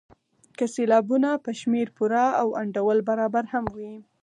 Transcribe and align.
که 0.57 0.65
سېلابونه 0.73 1.29
په 1.45 1.51
شمېر 1.59 1.87
پوره 1.97 2.25
او 2.41 2.47
انډول 2.61 2.97
برابر 3.09 3.45
هم 3.53 3.65
وي. 3.75 3.93